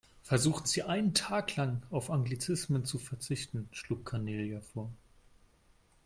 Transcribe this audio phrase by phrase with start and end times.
[0.23, 4.91] Versuchen Sie, einen Tag lang auf Anglizismen zu verzichten, schlug Cornelia vor.